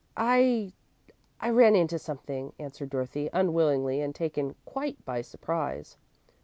"I 0.17 0.73
I 1.39 1.51
ran 1.51 1.75
into 1.75 1.99
something," 1.99 2.53
answered 2.57 2.89
Dorothy, 2.89 3.29
unwillingly, 3.33 4.01
and 4.01 4.15
taken 4.15 4.55
quite 4.65 5.05
by 5.05 5.21
surprise. 5.21 5.95